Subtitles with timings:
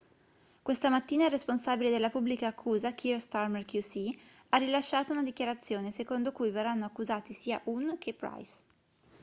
[0.63, 4.17] questa mattina il responsabile della pubblica accusa kier starmer qc
[4.49, 8.63] ha rilasciato una dichiarazione secondo cui verranno accusati sia huhne che pryce